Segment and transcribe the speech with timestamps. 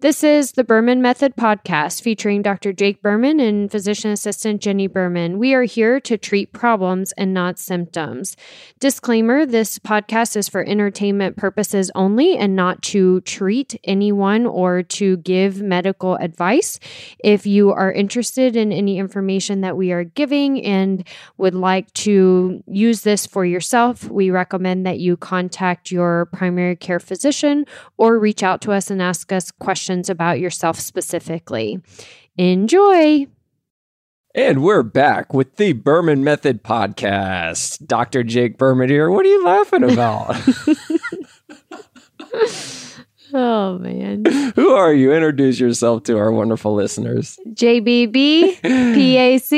[0.00, 2.72] This is the Berman Method podcast featuring Dr.
[2.72, 5.40] Jake Berman and physician assistant Jenni Berman.
[5.40, 8.36] We are here to treat problems and not symptoms.
[8.78, 15.16] Disclaimer this podcast is for entertainment purposes only and not to treat anyone or to
[15.16, 16.78] give medical advice.
[17.18, 21.04] If you are interested in any information that we are giving and
[21.38, 27.00] would like to use this for yourself, we recommend that you contact your primary care
[27.00, 31.80] physician or reach out to us and ask us questions about yourself specifically.
[32.36, 33.26] Enjoy.
[34.34, 37.86] And we're back with the Berman Method podcast.
[37.86, 38.22] Dr.
[38.22, 39.10] Jake Berman here.
[39.10, 40.36] What are you laughing about?
[43.34, 44.24] oh, man.
[44.54, 45.12] Who are you?
[45.12, 47.38] Introduce yourself to our wonderful listeners.
[47.48, 49.50] JBB PAC.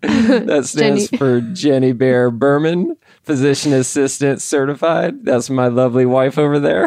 [0.00, 1.18] that stands Jenni.
[1.18, 5.24] for Jenni Bear Berman, physician assistant certified.
[5.24, 6.86] That's my lovely wife over there.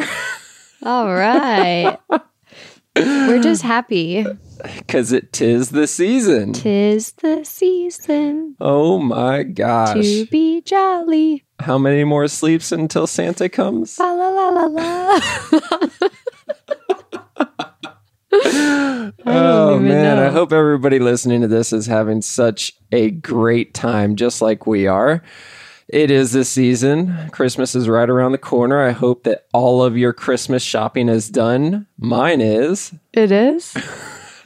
[0.83, 1.97] All right.
[2.95, 4.25] We're just happy.
[4.63, 6.53] Because it tis the season.
[6.53, 8.55] Tis the season.
[8.61, 9.95] Oh my gosh.
[9.95, 11.43] To be jolly.
[11.59, 13.97] How many more sleeps until Santa comes?
[13.97, 15.19] La la la la la.
[19.25, 20.27] oh man, know.
[20.27, 24.87] I hope everybody listening to this is having such a great time, just like we
[24.87, 25.23] are.
[25.93, 27.29] It is the season.
[27.29, 28.81] Christmas is right around the corner.
[28.81, 31.85] I hope that all of your Christmas shopping is done.
[31.99, 32.95] Mine is.
[33.13, 33.77] It is?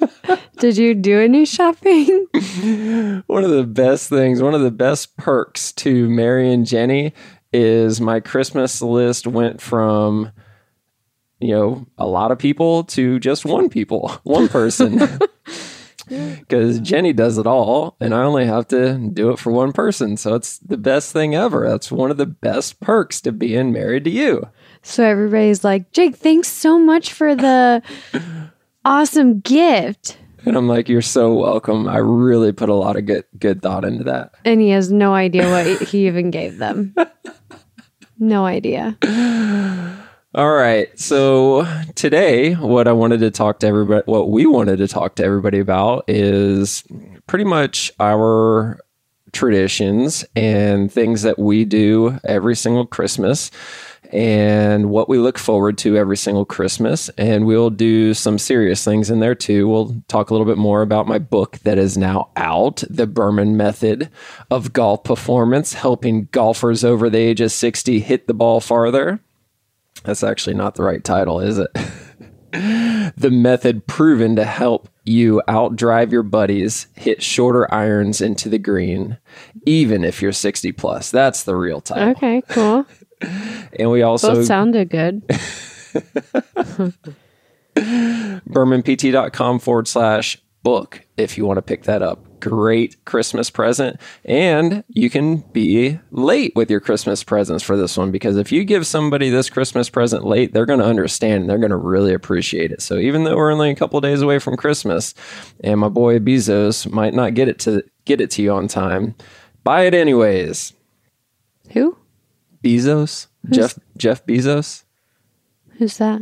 [0.59, 2.27] Did you do any shopping?
[3.27, 7.13] one of the best things, one of the best perks to Mary and Jenni
[7.53, 10.33] is my Christmas list went from
[11.39, 14.99] you know, a lot of people to just one people, one person
[16.39, 20.17] because Jenni does it all, and I only have to do it for one person.
[20.17, 21.67] So it's the best thing ever.
[21.67, 24.47] That's one of the best perks to being married to you.
[24.81, 27.81] So everybody's like, Jake, thanks so much for the
[28.85, 30.17] awesome gift.
[30.45, 31.89] And I'm like, you're so welcome.
[31.89, 34.35] I really put a lot of good good thought into that.
[34.45, 36.95] And he has no idea what he even gave them.
[38.19, 38.97] No idea.
[40.35, 40.87] All right.
[40.99, 41.65] So
[41.95, 45.57] today, what I wanted to talk to everybody, what we wanted to talk to everybody
[45.57, 46.83] about is
[47.27, 48.77] pretty much our
[49.31, 53.51] traditions and things that we do every single Christmas
[54.11, 57.09] and what we look forward to every single Christmas.
[57.17, 59.67] And we'll do some serious things in there too.
[59.67, 63.55] We'll talk a little bit more about my book that is now out, The Berman
[63.55, 64.09] Method
[64.51, 69.21] of Golf Performance, helping golfers over the age of 60 hit the ball farther.
[70.03, 71.69] That's actually not the right title, is it?
[73.17, 79.17] the method proven to help you outdrive your buddies, hit shorter irons into the green,
[79.65, 81.11] even if you're 60 plus.
[81.11, 82.09] That's the real title.
[82.09, 82.85] Okay, cool.
[83.79, 85.25] and we also both sounded good.
[87.75, 93.99] BermanPT.com forward slash book if you want to pick that up great Christmas present.
[94.25, 98.63] And you can be late with your Christmas presents for this one because if you
[98.63, 102.13] give somebody this Christmas present late, they're going to understand and they're going to really
[102.13, 102.81] appreciate it.
[102.81, 105.13] So even though we're only a couple days away from Christmas
[105.63, 109.15] and my boy Bezos might not get it to get it to you on time,
[109.63, 110.73] buy it anyways.
[111.71, 111.97] Who?
[112.63, 113.27] Bezos?
[113.47, 114.83] Who's, Jeff Jeff Bezos?
[115.77, 116.21] Who's that?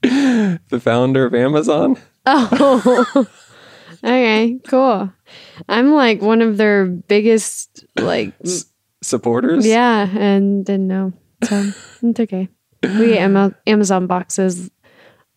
[0.02, 1.96] the founder of Amazon?
[2.26, 3.26] Oh.
[4.02, 5.12] Okay, cool.
[5.68, 8.64] I'm like one of their biggest like S-
[9.02, 9.66] supporters.
[9.66, 11.12] Yeah, and didn't know.
[11.44, 11.70] So
[12.02, 12.48] it's okay.
[12.82, 13.18] We
[13.66, 14.70] Amazon boxes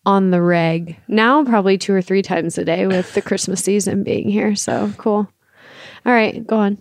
[0.06, 4.04] on the reg now, probably two or three times a day with the Christmas season
[4.04, 4.56] being here.
[4.56, 5.28] So cool.
[6.06, 6.78] All right, go on.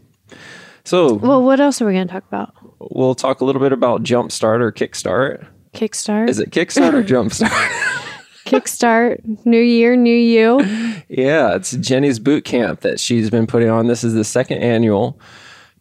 [0.84, 2.54] So, well, what else are we going to talk about?
[2.80, 5.46] We'll talk a little bit about Jumpstart or Kickstart.
[5.72, 6.28] Kickstart.
[6.28, 7.98] Is it Kickstart or Jumpstart?
[8.44, 10.60] Kickstart, New Year, New You.
[11.08, 13.86] Yeah, it's Jenni's boot camp that she's been putting on.
[13.86, 15.20] This is the second annual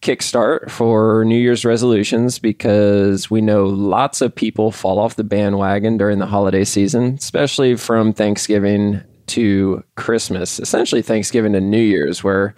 [0.02, 5.98] kickstart for New Year's resolutions because we know lots of people fall off the bandwagon
[5.98, 12.56] during the holiday season, especially from Thanksgiving to Christmas, essentially Thanksgiving to New Year's, where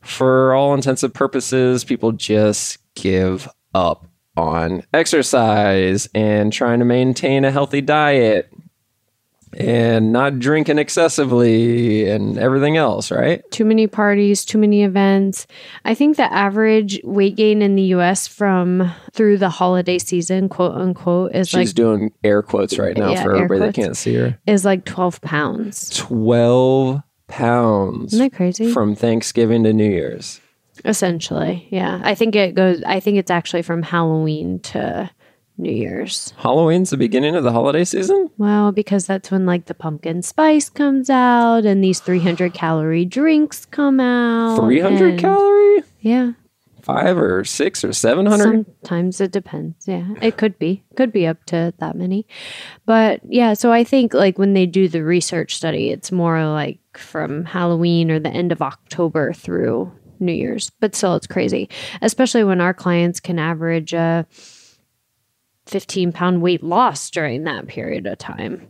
[0.00, 4.06] for all intents and purposes, people just give up
[4.36, 8.52] on exercise and trying to maintain a healthy diet
[9.56, 13.42] and not drinking excessively and everything else, right?
[13.50, 15.46] Too many parties, too many events.
[15.84, 20.74] I think the average weight gain in the US from through the holiday season, quote
[20.74, 23.96] unquote, is She's like She's doing air quotes right now yeah, for everybody that can't
[23.96, 24.38] see her.
[24.46, 25.88] Is like 12 pounds.
[25.96, 28.12] 12 pounds.
[28.12, 28.70] Isn't that crazy?
[28.70, 30.40] From Thanksgiving to New Year's.
[30.84, 32.02] Essentially, yeah.
[32.04, 35.10] I think it goes I think it's actually from Halloween to
[35.58, 36.34] New Year's.
[36.36, 38.30] Halloween's the beginning of the holiday season?
[38.36, 43.64] Well, because that's when like the pumpkin spice comes out and these 300 calorie drinks
[43.64, 44.58] come out.
[44.60, 45.82] 300 and- calorie?
[46.00, 46.32] Yeah.
[46.82, 48.42] Five or six or 700?
[48.44, 49.88] Sometimes it depends.
[49.88, 50.06] Yeah.
[50.22, 50.84] It could be.
[50.94, 52.28] Could be up to that many.
[52.84, 56.78] But yeah, so I think like when they do the research study, it's more like
[56.96, 60.70] from Halloween or the end of October through New Year's.
[60.78, 61.68] But still it's crazy.
[62.02, 64.24] Especially when our clients can average a
[65.66, 68.66] 15 pound weight loss during that period of time.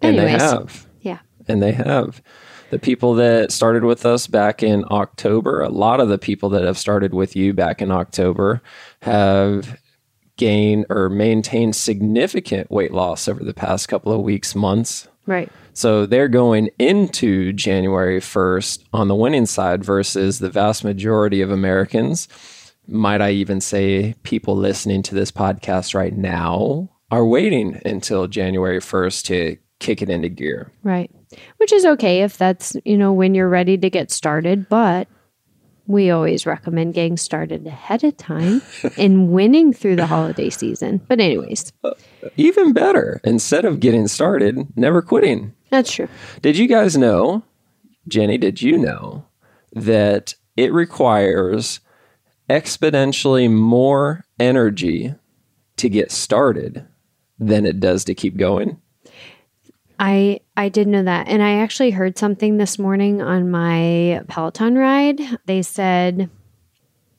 [0.00, 0.86] and they have.
[1.00, 1.18] Yeah.
[1.46, 2.22] And they have.
[2.70, 6.64] The people that started with us back in October, a lot of the people that
[6.64, 8.60] have started with you back in October
[9.02, 9.78] have
[10.36, 15.08] gained or maintained significant weight loss over the past couple of weeks, months.
[15.26, 15.50] Right.
[15.72, 21.50] So they're going into January 1st on the winning side versus the vast majority of
[21.50, 22.28] Americans.
[22.88, 28.78] Might I even say people listening to this podcast right now are waiting until January
[28.80, 30.72] 1st to kick it into gear.
[30.82, 31.10] Right.
[31.58, 35.06] Which is okay if that's, you know, when you're ready to get started, but
[35.86, 38.62] we always recommend getting started ahead of time
[38.98, 41.00] and winning through the holiday season.
[41.08, 41.92] But anyways, uh,
[42.36, 45.54] Even better, instead of getting started, never quitting.
[45.70, 46.08] that's true.
[46.42, 47.42] Did you guys know,
[48.08, 49.26] Jenni, did you know
[49.72, 51.80] that it requires
[52.48, 55.14] exponentially more energy
[55.76, 56.86] to get started
[57.38, 58.80] than it does to keep going?
[59.98, 61.28] I I did know that.
[61.28, 65.20] And I actually heard something this morning on my Peloton ride.
[65.46, 66.30] They said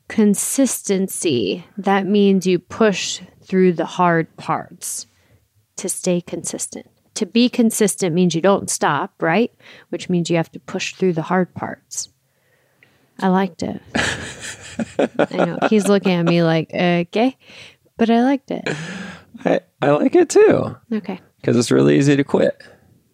[0.07, 1.65] consistency.
[1.77, 5.07] That means you push through the hard parts
[5.77, 6.87] to stay consistent.
[7.15, 9.51] To be consistent means you don't stop, right?
[9.89, 12.09] Which means you have to push through the hard parts.
[13.21, 13.81] I liked it.
[15.19, 15.59] I know.
[15.69, 17.37] He's looking at me like, okay.
[17.97, 18.63] But I liked it.
[19.45, 21.19] I, I like it too Okay.
[21.39, 22.61] because it's really easy to quit.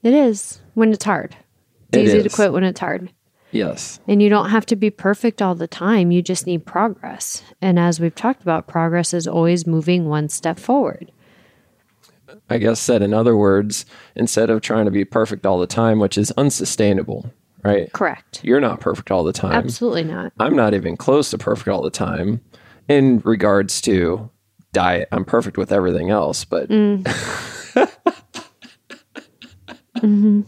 [0.03, 1.35] It is when it's hard.
[1.89, 3.11] It's It easy to quit when it's hard.
[3.51, 3.99] Yes.
[4.07, 6.11] And you don't have to be perfect all the time.
[6.11, 7.41] You just need progress.
[7.61, 11.11] And as we've talked about, progress is always moving one step forward.
[12.49, 13.85] I guess said in other words,
[14.15, 17.31] instead of trying to be perfect all the time, which is unsustainable,
[17.65, 17.91] right?
[17.93, 18.43] Correct.
[18.43, 19.53] You're not perfect all the time.
[19.53, 20.31] Absolutely not.
[20.39, 22.41] I'm not even close to perfect all the time
[22.87, 24.29] in regards to
[24.71, 25.07] diet.
[25.11, 27.03] I'm perfect with everything else, but mm.
[29.97, 30.41] mm-hmm.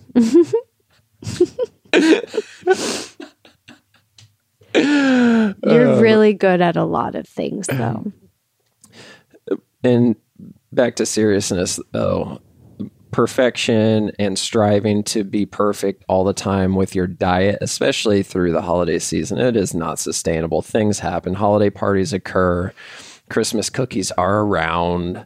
[5.63, 8.12] You're really good at a lot of things, though.
[9.84, 10.16] and
[10.72, 12.40] back to seriousness though,
[13.18, 18.62] perfection and striving to be perfect all the time with your diet, especially through the
[18.62, 20.62] holiday season, it is not sustainable.
[20.62, 22.72] Things happen, holiday parties occur,
[23.28, 25.25] Christmas cookies are around.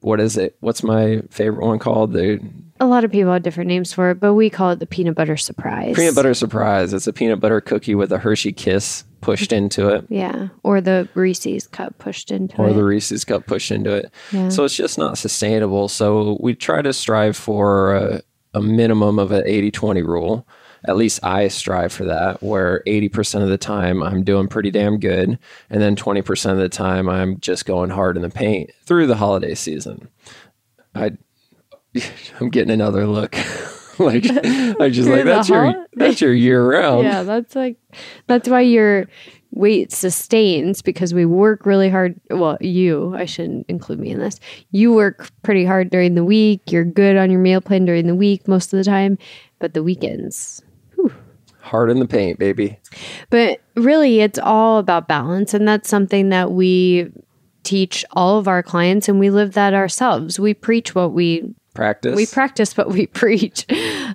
[0.00, 0.56] What is it?
[0.60, 2.12] What's my favorite one called?
[2.12, 2.40] The
[2.80, 5.16] A lot of people have different names for it, but we call it the peanut
[5.16, 5.96] butter surprise.
[5.96, 6.92] peanut butter surprise.
[6.92, 10.04] It's a peanut butter cookie with a Hershey kiss pushed into it.
[10.08, 10.48] Yeah.
[10.62, 12.70] Or the Reese's cup pushed into or it.
[12.70, 14.12] Or the Reese's cup pushed into it.
[14.30, 14.48] Yeah.
[14.48, 15.88] So it's just not sustainable.
[15.88, 18.22] So we try to strive for a,
[18.54, 20.46] a minimum of an 80 20 rule.
[20.86, 24.98] At least I strive for that, where 80% of the time I'm doing pretty damn
[24.98, 25.38] good.
[25.70, 29.16] And then 20% of the time I'm just going hard in the paint through the
[29.16, 30.08] holiday season.
[30.94, 31.12] I,
[32.40, 33.34] I'm getting another look.
[33.98, 37.04] like, I just like, that's your, hol- that's your year round.
[37.04, 37.76] yeah, that's like
[38.28, 39.08] that's why your
[39.50, 42.20] weight sustains because we work really hard.
[42.30, 44.38] Well, you, I shouldn't include me in this.
[44.70, 46.70] You work pretty hard during the week.
[46.70, 49.18] You're good on your meal plan during the week most of the time,
[49.58, 50.62] but the weekends.
[51.60, 52.78] Hard in the paint, baby.
[53.30, 55.54] But really, it's all about balance.
[55.54, 57.10] And that's something that we
[57.64, 60.40] teach all of our clients, and we live that ourselves.
[60.40, 62.16] We preach what we Practice.
[62.16, 63.64] we practice what we preach.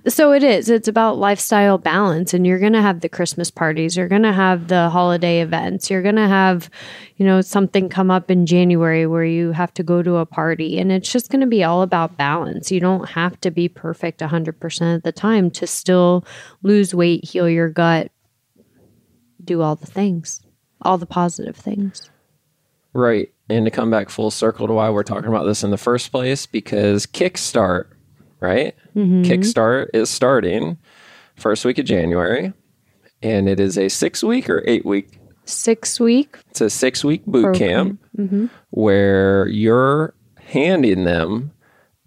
[0.06, 0.68] So it is.
[0.68, 2.34] It's about lifestyle balance.
[2.34, 3.96] And you're going to have the Christmas parties.
[3.96, 5.88] You're going to have the holiday events.
[5.88, 6.68] You're going to have,
[7.16, 10.78] you know, something come up in January where you have to go to a party.
[10.78, 12.70] And it's just going to be all about balance.
[12.70, 16.26] You don't have to be perfect 100% of the time to still
[16.62, 18.12] lose weight, heal your gut,
[19.42, 20.42] do all the things,
[20.82, 22.10] all the positive things.
[22.94, 23.30] Right.
[23.50, 26.10] And to come back full circle to why we're talking about this in the first
[26.10, 27.88] place, because Kickstart,
[28.40, 28.74] right?
[28.96, 29.22] Mm-hmm.
[29.22, 30.78] Kickstart is starting
[31.36, 32.52] first week of January,
[33.22, 35.18] and it is a six week or eight week.
[35.46, 37.58] Six week It's a six week boot Program.
[37.58, 38.46] camp mm-hmm.
[38.70, 41.52] where you're handing them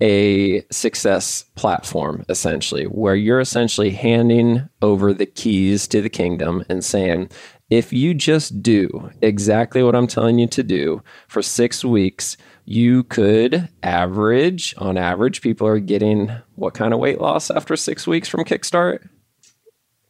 [0.02, 6.84] a success platform, essentially, where you're essentially handing over the keys to the kingdom and
[6.84, 7.30] saying,
[7.70, 13.04] if you just do exactly what I'm telling you to do for six weeks, you
[13.04, 18.28] could average, on average, people are getting what kind of weight loss after six weeks
[18.28, 19.08] from Kickstart?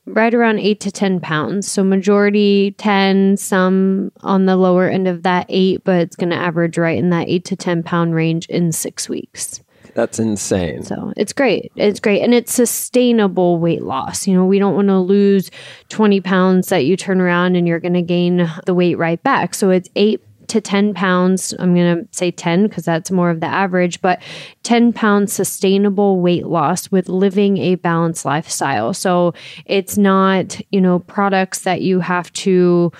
[0.07, 1.69] right around eight to 10 pounds.
[1.69, 6.35] So, majority 10, some on the lower end of that eight, but it's going to
[6.35, 9.61] average right in that eight to 10 pound range in six weeks.
[9.97, 10.83] That's insane.
[10.83, 11.71] So it's great.
[11.75, 12.21] It's great.
[12.21, 14.27] And it's sustainable weight loss.
[14.27, 15.49] You know, we don't want to lose
[15.89, 19.55] 20 pounds that you turn around and you're going to gain the weight right back.
[19.55, 21.51] So it's eight to 10 pounds.
[21.57, 24.21] I'm going to say 10 because that's more of the average, but
[24.61, 28.93] 10 pounds sustainable weight loss with living a balanced lifestyle.
[28.93, 29.33] So
[29.65, 32.91] it's not, you know, products that you have to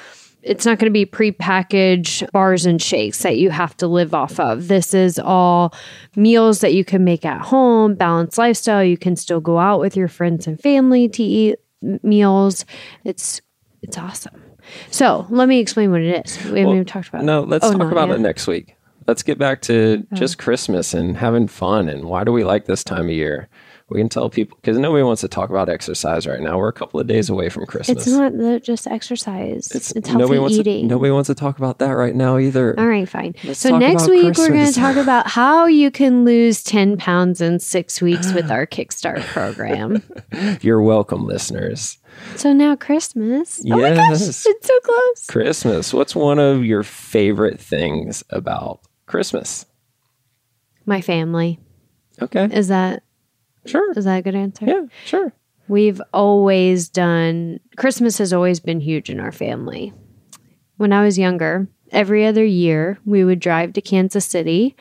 [0.48, 4.40] it's not going to be prepackaged bars and shakes that you have to live off
[4.40, 4.68] of.
[4.68, 5.74] This is all
[6.16, 8.84] meals that you can make at home, balanced lifestyle.
[8.84, 11.60] You can still go out with your friends and family to eat
[12.04, 12.66] meals.
[13.04, 13.42] It's
[13.82, 14.42] it's awesome.
[14.92, 16.38] So let me explain what it is.
[16.38, 17.50] We haven't Well, even talked about No, it.
[17.50, 18.18] let's Oh, talk about yet.
[18.18, 18.76] it next week.
[19.08, 20.16] Let's get back to oh.
[20.16, 23.48] just Christmas and having fun and why do we like this time of year?
[23.90, 26.58] We can tell people because nobody wants to talk about exercise right now.
[26.58, 28.06] We're a couple of days away from Christmas.
[28.06, 29.72] It's not the, just exercise.
[29.74, 30.90] It's, healthy nobody wants eating.
[30.90, 32.78] To, nobody wants to talk about that right now either.
[32.78, 33.34] All right, fine.
[33.46, 37.40] Let's so next week we're going to talk about how you can lose 10 pounds
[37.40, 40.04] in 6 weeks with our Kickstart program.
[40.62, 41.98] You're welcome, listeners.
[42.36, 43.64] so now Christmas.
[43.66, 44.46] Oh my gosh, Yes.
[44.46, 45.26] it's so close.
[45.28, 45.94] Christmas.
[45.94, 49.66] What's one of your favorite things about Christmas?
[50.86, 51.60] My family.
[52.22, 52.50] Okay.
[52.52, 53.04] Is that
[53.68, 53.92] Sure.
[53.96, 54.66] is that a good answer?
[54.66, 55.34] Yeah, sure.
[55.68, 59.94] We've always done Christmas has always been huge in our family.
[60.78, 64.76] When I was younger, every other year we would drive to Kansas City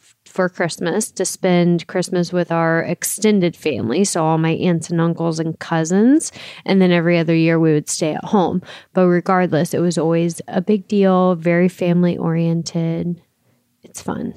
[0.00, 5.00] f- for Christmas to spend Christmas with our extended family, so all my aunts and
[5.00, 6.32] uncles and cousins,
[6.64, 8.62] and then every other year we would stay at home.
[8.94, 13.22] But regardless, it was always a big deal, very family oriented.
[13.84, 14.34] It's fun.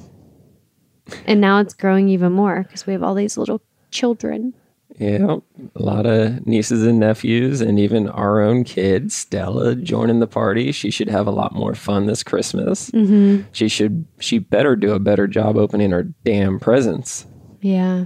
[1.26, 3.62] And now it's growing even more because we have all these little
[3.96, 4.54] children.
[4.98, 5.38] Yeah,
[5.76, 10.72] a lot of nieces and nephews, and even our own kid, Stella, joining the party.
[10.72, 12.92] She should have a lot more fun this Christmas.
[12.92, 13.48] Mm-hmm.
[13.52, 14.06] She should.
[14.20, 17.26] She better do a better job opening her damn presents.
[17.62, 18.06] Yeah.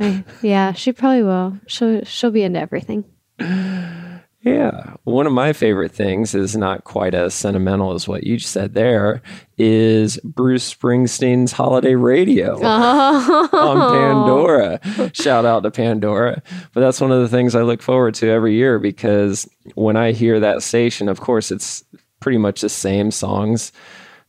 [0.00, 1.60] I, yeah, she probably will.
[1.66, 3.04] She'll she'll be into everything.
[4.44, 8.74] Yeah, one of my favorite things is not quite as sentimental as what you said.
[8.74, 9.22] There
[9.56, 12.60] is Bruce Springsteen's holiday radio.
[12.66, 13.48] Oh.
[13.52, 15.10] on Pandora.
[15.14, 16.42] Shout out to Pandora.
[16.72, 20.12] But that's one of the things I look forward to every year because when I
[20.12, 21.82] hear that station, of course, it's
[22.20, 23.72] pretty much the same songs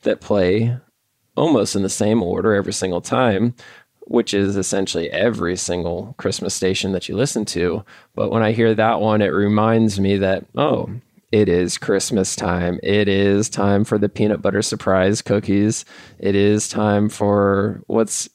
[0.03, 0.77] that play
[1.35, 3.53] almost in the same order every single time,
[4.05, 7.83] which is essentially every single Christmas station that you listen to.
[8.13, 10.89] But when I hear that one, it reminds me that, oh,
[11.31, 12.79] it is Christmas time.
[12.83, 15.83] It is time for the peanut butter surprise cookies.
[16.19, 18.29] It is time for what's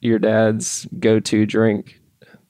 [0.00, 2.00] your dad's go to drink?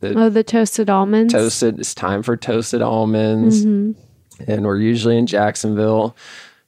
[0.03, 1.33] Oh, the toasted almonds.
[1.33, 1.79] Toasted.
[1.79, 3.65] It's time for toasted almonds.
[3.65, 4.51] Mm-hmm.
[4.51, 6.17] And we're usually in Jacksonville.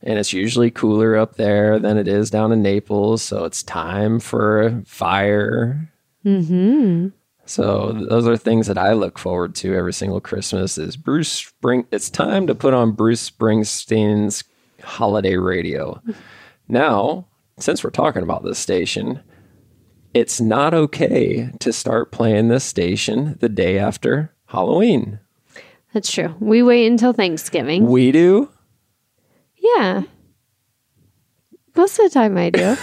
[0.02, 3.22] And it's usually cooler up there than it is down in Naples.
[3.22, 5.90] So it's time for a fire.
[6.24, 7.08] Mm-hmm.
[7.44, 11.84] So those are things that I look forward to every single Christmas is Bruce Spring
[11.90, 14.44] it's time to put on Bruce Springsteen's
[14.82, 16.00] holiday radio.
[16.68, 17.26] Now,
[17.58, 19.20] since we're talking about this station,
[20.14, 25.18] it's not okay to start playing this station the day after Halloween.
[25.92, 26.34] That's true.
[26.38, 27.86] We wait until Thanksgiving.
[27.86, 28.48] We do.
[29.60, 30.02] Yeah.
[31.76, 32.76] Most of the time I do.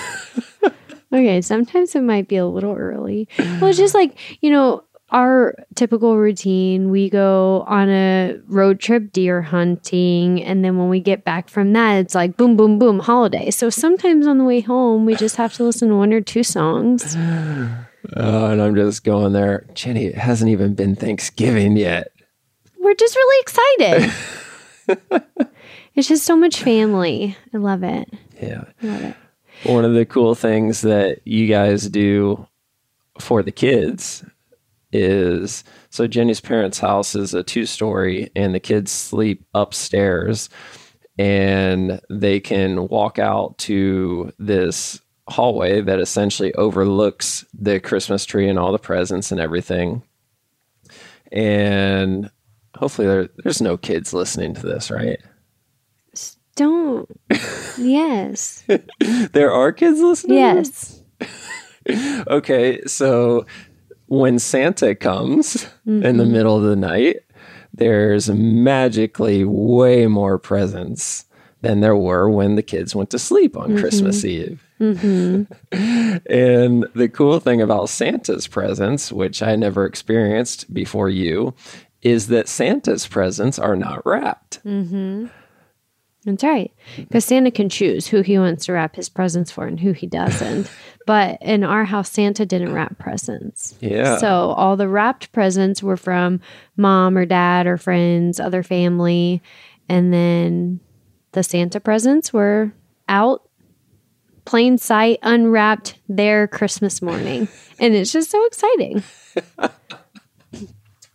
[1.14, 3.28] okay, sometimes it might be a little early.
[3.38, 9.12] Well, it's just like, you know, our typical routine, we go on a road trip
[9.14, 13.00] deer hunting, and then when we get back from that, it's like boom, boom, boom,
[13.00, 13.50] holiday.
[13.50, 16.44] So sometimes on the way home, we just have to listen to one or two
[16.44, 17.16] songs.
[17.16, 19.66] Uh, and I'm just going there.
[19.74, 22.12] Jenni, it hasn't even been Thanksgiving yet.
[22.80, 24.14] We're just really excited.
[25.98, 27.36] it's just so much family.
[27.54, 28.08] I love it.
[28.40, 28.66] Yeah.
[28.84, 29.16] I love it.
[29.64, 32.48] One of the cool things that you guys do
[33.20, 34.24] for the kids
[34.94, 40.50] is so Jenni's parents' house is a two story, and the kids sleep upstairs,
[41.18, 48.60] and they can walk out to this hallway that essentially overlooks the Christmas tree and
[48.60, 50.04] all the presents and everything.
[51.32, 52.30] And
[52.76, 55.20] hopefully, there, there's no kids listening to this, right?
[56.58, 57.08] Don't.
[57.78, 58.66] yes.
[59.32, 60.38] There are kids listening.
[60.40, 61.02] Yes.
[62.28, 63.46] Okay, so
[64.08, 66.32] when Santa comes in the mm-hmm.
[66.34, 67.20] middle of the night,
[67.74, 71.24] there's magically way more presents
[71.62, 73.80] than there were when the kids went to sleep on mm-hmm.
[73.80, 74.62] Christmas Eve.
[74.82, 75.54] Mm-hmm.
[76.30, 81.54] and the cool thing about Santa's presents, which I never experienced before you,
[82.02, 84.60] is that Santa's presents are not wrapped.
[86.28, 86.74] That's right.
[86.92, 87.04] Mm-hmm.
[87.04, 90.08] Because Santa can choose who he wants to wrap his presents for and who he
[90.08, 90.70] doesn't.
[91.06, 93.76] but in our house, Santa didn't wrap presents.
[93.80, 94.18] Yeah.
[94.18, 96.42] So all the wrapped presents were from
[96.76, 99.42] mom or dad or friends, other family.
[99.88, 100.82] And then
[101.32, 102.74] the Santa presents were
[103.08, 103.48] out,
[104.44, 107.48] plain sight, unwrapped there Christmas morning.
[107.80, 109.02] and it's just so exciting.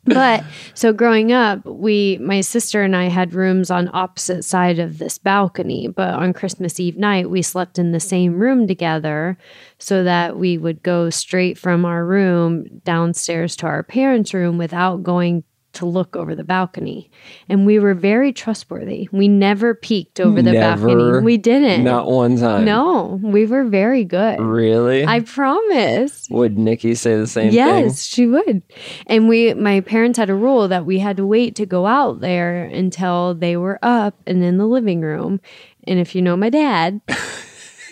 [0.04, 0.42] but
[0.74, 5.16] so growing up we my sister and i had rooms on opposite side of this
[5.18, 9.38] balcony but on christmas eve night we slept in the same room together
[9.78, 15.02] so that we would go straight from our room downstairs to our parents room without
[15.02, 17.10] going to look over the balcony
[17.48, 22.06] and we were very trustworthy we never peeked over the Never, balcony we didn't Not
[22.10, 22.64] one time.
[22.64, 25.06] no we were very good Really?
[25.06, 28.62] i promise Would Nikki say the same Yes, she would.
[29.06, 32.20] And we my parents had a rule that we had to wait to go out
[32.20, 35.40] there until they were up and in the living room.
[35.86, 37.00] And if you know my dad,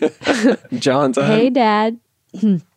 [0.00, 0.56] thing?
[0.78, 1.98] John hey dad,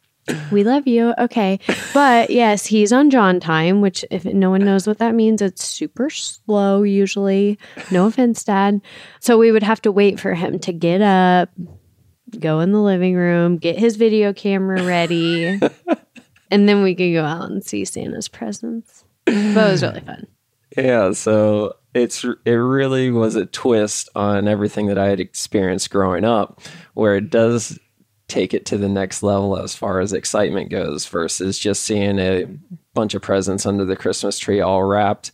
[0.51, 1.13] we love you.
[1.17, 1.59] Okay.
[1.93, 5.63] But yes, he's on John time, which if no one knows what that means, it's
[5.63, 7.57] super slow usually.
[7.91, 8.81] No offense, dad.
[9.19, 11.49] So we would have to wait for him to get up,
[12.39, 15.59] go in the living room, get his video camera ready,
[16.51, 19.03] and then we could go out and see Santa's presents.
[19.25, 20.27] But it was really fun.
[20.77, 26.25] Yeah, so it's it really was a twist on everything that I had experienced growing
[26.25, 26.61] up,
[26.93, 27.79] where it does
[28.27, 32.45] take it to the next level as far as excitement goes versus just seeing a
[32.93, 35.31] bunch of presents under the Christmas tree all wrapped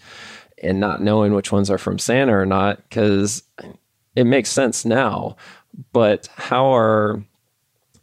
[0.62, 3.44] and not knowing which ones are from Santa or not because
[4.16, 5.38] it makes sense now.
[5.94, 7.24] But how are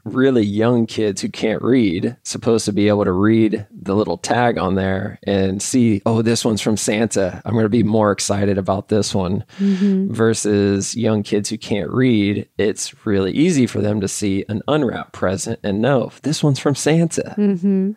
[0.06, 4.56] really young kids who can't read supposed to be able to read the little tag
[4.56, 7.42] on there and see, oh, this one's from Santa.
[7.44, 9.44] I'm going to be more excited about this one.
[9.58, 10.12] Mm-hmm.
[10.12, 15.12] Versus young kids who can't read, it's really easy for them to see an unwrapped
[15.12, 17.34] present and know this one's from Santa.
[17.36, 17.92] Mm-hmm.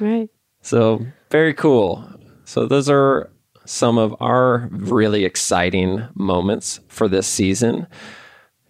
[0.00, 0.30] Right.
[0.62, 2.08] So, very cool.
[2.44, 3.30] So, those are
[3.66, 7.86] some of our really exciting moments for this season.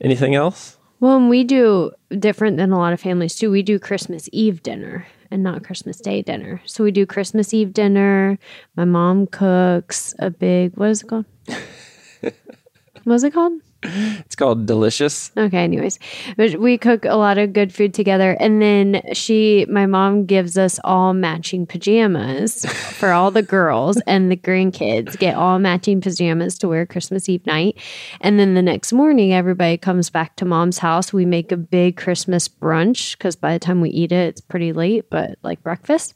[0.01, 0.74] Anything else?
[1.05, 3.51] Well, and we do different than a lot of families too.
[3.51, 6.63] We do Christmas Eve dinner and not Christmas Day dinner.
[6.65, 8.39] So we do Christmas Eve dinner.
[8.75, 11.27] My mom cooks a big, what is it called?
[13.05, 13.61] What's it called?
[14.25, 15.31] It's called Delicious.
[15.37, 15.99] Okay, anyways,
[16.37, 20.57] but we cook a lot of good food together, and then she, my mom, gives
[20.57, 22.65] us all matching pajamas
[22.99, 27.45] for all the girls and the grandkids get all matching pajamas to wear Christmas Eve
[27.47, 27.79] night,
[28.21, 31.13] and then the next morning everybody comes back to mom's house.
[31.13, 34.73] We make a big Christmas brunch because by the time we eat it, it's pretty
[34.73, 36.15] late, but like breakfast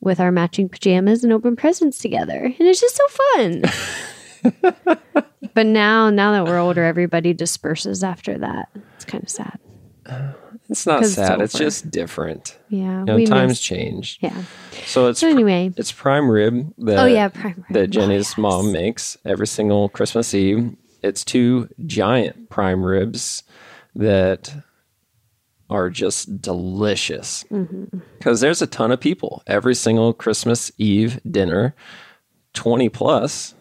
[0.00, 3.62] with our matching pajamas and open presents together, and it's just so fun.
[5.54, 8.68] but now, now that we're older, everybody disperses after that.
[8.96, 9.58] It's kind of sad.
[10.70, 11.42] It's not sad.
[11.42, 11.64] It's over.
[11.64, 12.58] just different.
[12.70, 14.18] Yeah, You know, times change.
[14.22, 14.44] Yeah.
[14.86, 17.74] So it's So anyway, it's prime rib that oh yeah, prime rib.
[17.74, 18.38] that Oh, Jenni's yes.
[18.38, 20.74] mom makes every single Christmas Eve.
[21.02, 23.42] It's two giant prime ribs
[23.94, 24.54] that
[25.68, 27.44] are just delicious.
[27.50, 27.98] Mm-hmm.
[28.18, 31.74] Because there's a ton of people every single Christmas Eve dinner,
[32.54, 33.54] 20 plus,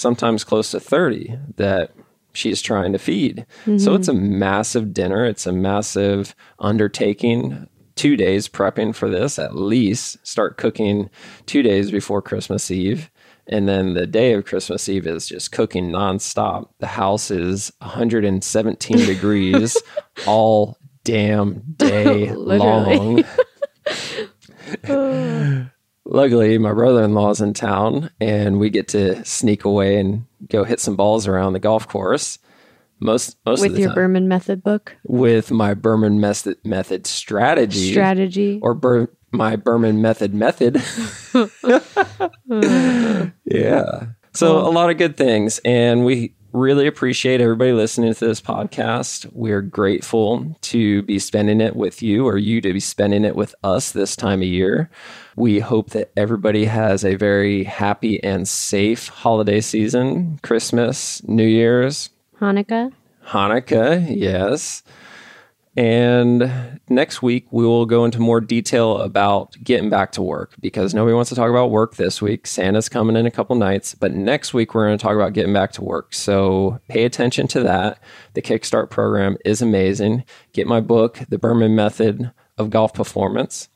[0.00, 1.92] sometimes close to 30 that
[2.32, 3.46] she's trying to feed.
[3.64, 3.94] So mm-hmm.
[3.96, 5.24] it's a massive dinner.
[5.24, 7.68] It's a massive undertaking.
[7.96, 10.24] Two days prepping for this at least.
[10.26, 11.10] Start cooking
[11.46, 13.10] two days before Christmas Eve.
[13.46, 16.68] And then the day of Christmas Eve is just cooking nonstop.
[16.78, 19.76] The house is 117 degrees
[20.26, 23.24] all damn day long.
[24.88, 25.39] Oh.
[26.12, 30.96] Luckily, my brother in town and we get to sneak away and go hit some
[30.96, 32.38] balls around the golf course.
[32.98, 37.92] Most most of with your time Berman method book with my Berman method method strategy
[37.92, 38.58] strategy.
[38.60, 40.82] or Ber- my Berman method method.
[43.44, 44.06] yeah.
[44.32, 49.30] So a lot of good things and we really appreciate everybody listening to this podcast.
[49.32, 53.54] We're grateful to be spending it with you or you to be spending it with
[53.62, 54.90] us this time of year.
[55.36, 62.10] We hope that everybody has a very happy and safe holiday season, Christmas, New Year's,
[62.40, 62.92] Hanukkah.
[63.26, 64.82] Hanukkah, yes.
[65.76, 70.94] And next week, we will go into more detail about getting back to work because
[70.94, 72.46] nobody wants to talk about work this week.
[72.46, 75.54] Santa's coming in a couple nights, but next week, we're going to talk about getting
[75.54, 76.12] back to work.
[76.12, 78.02] So pay attention to that.
[78.34, 80.24] The Kickstart program is amazing.
[80.52, 83.68] Get my book, The Berman Method of Golf Performance.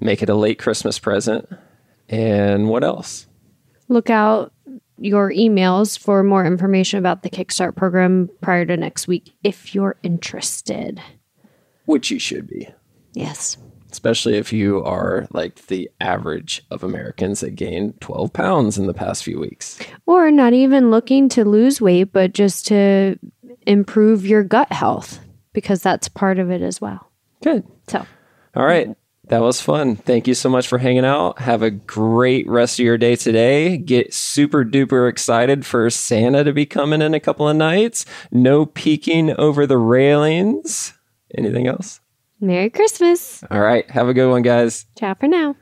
[0.00, 1.48] Make it a late Christmas present.
[2.08, 3.26] And what else?
[3.88, 4.53] Look out
[4.98, 9.96] your emails for more information about the Kickstart program prior to next week if you're
[10.02, 11.00] interested.
[11.86, 12.68] Which you should be.
[13.12, 13.56] Yes.
[13.90, 18.94] Especially if you are like the average of Americans that gained 12 pounds in the
[18.94, 19.78] past few weeks.
[20.06, 23.18] Or not even looking to lose weight, but just to
[23.66, 25.20] improve your gut health
[25.52, 27.10] because that's part of it as well.
[27.42, 27.64] Good.
[27.88, 28.04] So,
[28.56, 28.94] all right.
[29.28, 29.96] That was fun.
[29.96, 31.38] Thank you so much for hanging out.
[31.40, 33.78] Have a great rest of your day today.
[33.78, 38.04] Get super duper excited for Santa to be coming in a couple of nights.
[38.30, 40.92] No peeking over the railings.
[41.36, 42.00] Anything else?
[42.40, 43.42] Merry Christmas.
[43.50, 43.90] All right.
[43.90, 44.84] Have a good one, guys.
[44.98, 45.56] Ciao for now.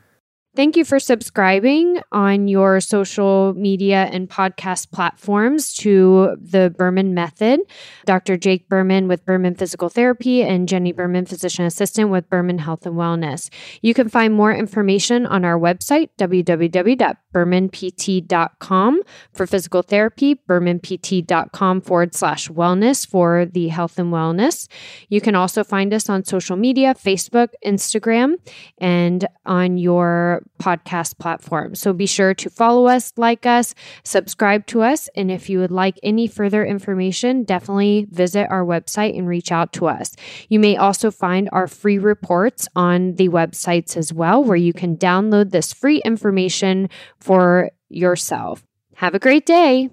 [0.55, 7.61] Thank you for subscribing on your social media and podcast platforms to the Berman Method.
[8.05, 8.37] Dr.
[8.37, 12.97] Jake Berman with Berman Physical Therapy and Jenni Berman, Physician Assistant with Berman Health and
[12.97, 13.49] Wellness.
[13.81, 22.51] You can find more information on our website, www.bermanpt.com for physical therapy, bermanpt.com forward slash
[22.51, 24.69] wellness for the health and wellness.
[25.09, 28.35] You can also find us on social media, Facebook, Instagram,
[28.77, 31.75] and on your podcast platform.
[31.75, 33.75] So be sure to follow us, like us,
[34.05, 35.09] subscribe to us.
[35.17, 39.73] And if you would like any further information, definitely visit our website and reach out
[39.75, 40.15] to us.
[40.49, 44.97] You may also find our free reports on the websites as well, where you can
[44.97, 48.65] download this free information for yourself.
[48.97, 49.91] Have a great day.